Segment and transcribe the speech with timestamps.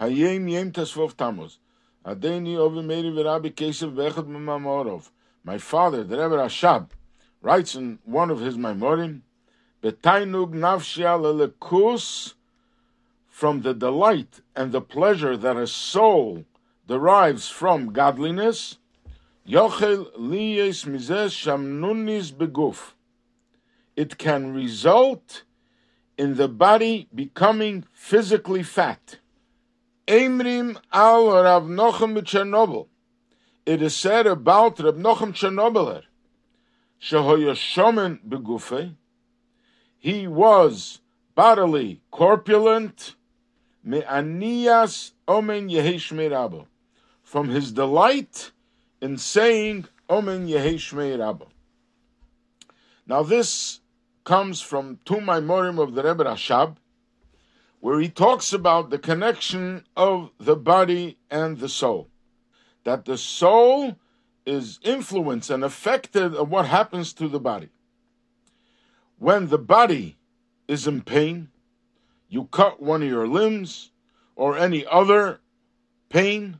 [0.00, 0.72] Hayom Yom.
[2.04, 3.52] Adeni Ovi
[3.94, 5.10] V'Echad.
[5.42, 6.88] My father, the Rebbe Rashab,
[7.40, 9.22] writes in one of his memorim,
[9.82, 12.34] Betainug Nafshia Lelekus,
[13.28, 16.44] from the delight and the pleasure that a soul
[16.86, 18.78] derives from godliness,
[19.48, 22.92] Yochel Liyes Mizeh Shamnunis Beguf.
[23.94, 25.44] It can result
[26.18, 29.18] in the body becoming physically fat.
[30.06, 32.86] Emrim al Rav Nochem Chernobyl.
[33.64, 36.02] It is said about Rav Nochem Chernobyler,
[37.02, 38.94] Shehoya Begufe.
[39.98, 41.00] He was
[41.34, 43.16] bodily corpulent,
[43.82, 46.66] me'anias omen yehesh rabbo,
[47.24, 48.52] from his delight
[49.00, 51.48] in saying omen yehesh rabbo.
[53.08, 53.80] Now this
[54.22, 56.76] comes from two Maimorim of the Rebbe Rashab,
[57.86, 62.08] where he talks about the connection of the body and the soul.
[62.82, 63.94] That the soul
[64.44, 67.68] is influenced and affected of what happens to the body.
[69.20, 70.18] When the body
[70.66, 71.50] is in pain,
[72.28, 73.92] you cut one of your limbs
[74.34, 75.38] or any other
[76.08, 76.58] pain,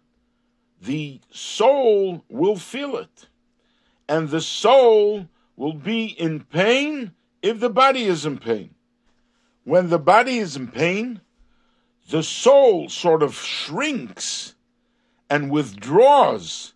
[0.81, 3.27] the soul will feel it.
[4.09, 8.77] And the soul will be in pain if the body is in pain.
[9.65, 11.20] When the body is in pain,
[12.09, 14.55] the soul sort of shrinks
[15.29, 16.73] and withdraws,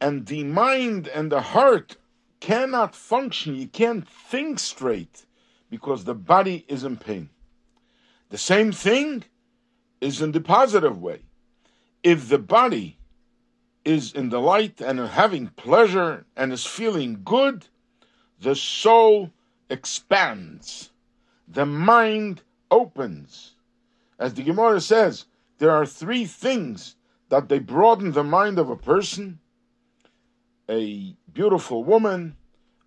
[0.00, 1.96] and the mind and the heart
[2.40, 3.54] cannot function.
[3.54, 5.26] You can't think straight
[5.70, 7.30] because the body is in pain.
[8.28, 9.24] The same thing
[10.00, 11.22] is in the positive way.
[12.02, 12.98] If the body
[13.84, 17.66] is in the light and having pleasure and is feeling good,
[18.38, 19.30] the soul
[19.68, 20.90] expands,
[21.48, 23.54] the mind opens.
[24.20, 25.24] As the Gemara says,
[25.58, 26.94] there are three things
[27.30, 29.40] that they broaden the mind of a person
[30.68, 32.36] a beautiful woman,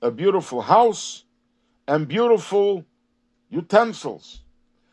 [0.02, 1.26] a beautiful house,
[1.86, 2.86] and beautiful
[3.49, 4.44] utensils.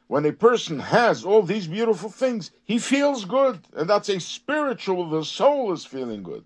[0.08, 5.08] When a person has all these beautiful things, he feels good, and that's a spiritual,
[5.08, 6.44] the soul is feeling good.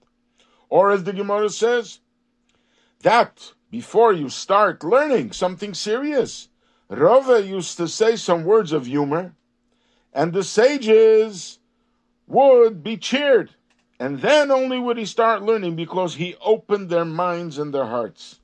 [0.69, 2.01] Or as the Gemara says,
[3.01, 6.49] that before you start learning something serious.
[6.89, 9.35] Rava used to say some words of humor,
[10.15, 11.59] and the sages
[12.27, 13.51] would be cheered.
[14.01, 18.41] And then only would he start learning because he opened their minds and their hearts.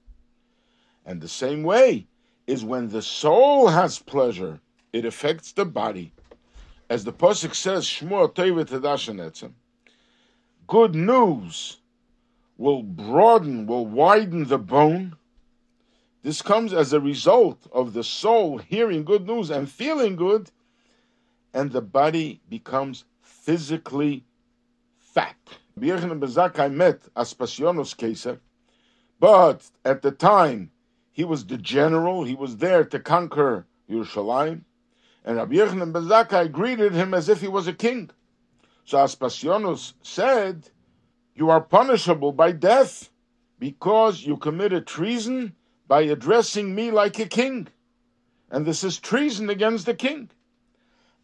[1.05, 2.07] And the same way
[2.47, 4.61] is when the soul has pleasure,
[4.93, 6.13] it affects the body.
[6.89, 8.03] As the Pasuk says,
[10.67, 11.79] Good news
[12.57, 15.17] will broaden, will widen the bone,
[16.23, 20.51] this comes as a result of the soul hearing good news and feeling good,
[21.53, 24.25] and the body becomes physically
[24.99, 25.37] fat.
[25.77, 28.41] met Aspasionos Caesar,
[29.19, 30.71] but at the time
[31.11, 34.63] he was the general, he was there to conquer Yerushalayim,
[35.25, 38.11] and Rabbi Yochanan ben greeted him as if he was a king.
[38.85, 40.71] So Aspasionos said,
[41.35, 43.11] You are punishable by death
[43.59, 45.55] because you committed treason
[45.87, 47.69] by addressing me like a king.
[48.51, 50.31] And this is treason against the king.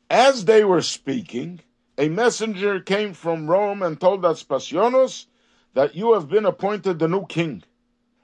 [0.09, 1.61] As they were speaking,
[1.99, 5.27] a messenger came from Rome and told Aspasionos
[5.75, 7.65] that you have been appointed the new king.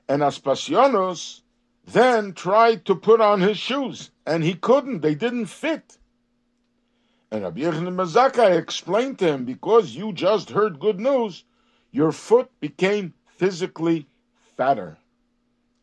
[0.09, 1.43] And Aspasionos
[1.85, 5.99] then tried to put on his shoes, and he couldn't, they didn't fit.
[7.31, 11.45] And Rabbi ben explained to him, because you just heard good news,
[11.91, 14.07] your foot became physically
[14.57, 14.99] fatter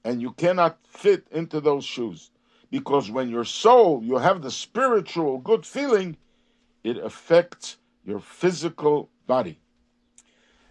[0.04, 2.32] and you cannot fit into those shoes.
[2.72, 6.18] Because when your soul, you have the spiritual good feeling,
[6.84, 9.60] it affects your physical body.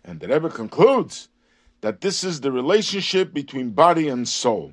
[0.04, 1.28] And the Rebbe concludes
[1.80, 4.72] that this is the relationship between body and soul.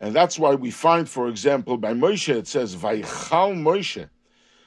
[0.00, 4.08] And that's why we find, for example, by Moshe, it says, Vaichal Moshe,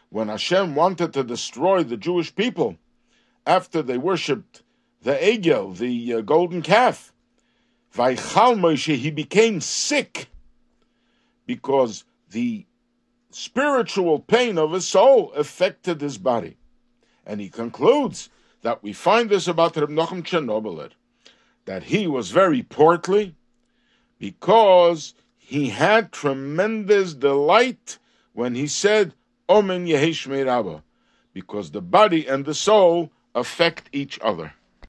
[0.09, 2.77] when Hashem wanted to destroy the Jewish people
[3.45, 4.61] after they worshipped
[5.01, 7.13] the Egel, the uh, golden calf,
[7.95, 10.27] Vaichal Moshe, he became sick
[11.45, 12.65] because the
[13.31, 16.57] spiritual pain of his soul affected his body.
[17.25, 18.29] And he concludes
[18.61, 20.91] that we find this about Reb Nochem Chernobyl,
[21.65, 23.35] that he was very portly
[24.19, 27.97] because he had tremendous delight
[28.33, 29.13] when he said,
[29.49, 30.83] Omen Yehesh Rabba,
[31.33, 34.53] because the body and the soul affect each other.